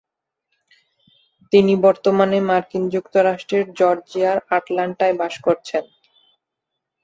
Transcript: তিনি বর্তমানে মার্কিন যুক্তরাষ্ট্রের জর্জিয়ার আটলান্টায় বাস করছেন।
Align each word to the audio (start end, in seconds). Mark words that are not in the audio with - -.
তিনি 1.53 1.73
বর্তমানে 1.85 2.37
মার্কিন 2.49 2.83
যুক্তরাষ্ট্রের 2.89 3.65
জর্জিয়ার 3.79 4.37
আটলান্টায় 4.57 5.15
বাস 5.19 5.33
করছেন। 5.45 5.83